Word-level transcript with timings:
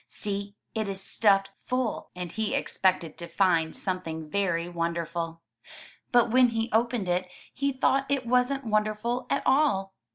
See, 0.07 0.55
it 0.73 0.87
is 0.87 0.99
stuffed 0.99 1.51
full!*' 1.55 2.09
And 2.15 2.31
he 2.31 2.55
expected 2.55 3.19
to 3.19 3.27
find 3.27 3.75
something 3.75 4.31
very 4.31 4.67
wonderful. 4.67 5.43
But 6.11 6.31
when 6.31 6.47
he 6.47 6.71
opened 6.73 7.07
it, 7.07 7.29
he 7.53 7.71
thought 7.71 8.07
it 8.09 8.25
wasn't 8.25 8.65
wonderful 8.65 9.27
at 9.29 9.43
all. 9.45 9.93